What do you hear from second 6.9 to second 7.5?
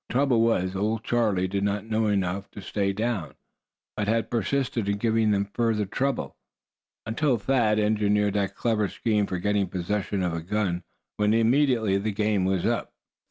until